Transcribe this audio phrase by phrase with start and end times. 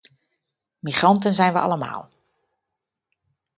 [0.79, 2.09] Migranten zijn we allemaal.